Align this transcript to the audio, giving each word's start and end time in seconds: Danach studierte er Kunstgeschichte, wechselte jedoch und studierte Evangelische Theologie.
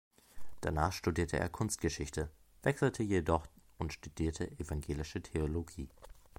Danach 0.61 0.93
studierte 0.93 1.37
er 1.37 1.47
Kunstgeschichte, 1.47 2.31
wechselte 2.63 3.03
jedoch 3.03 3.45
und 3.77 3.93
studierte 3.93 4.49
Evangelische 4.57 5.21
Theologie. 5.21 5.89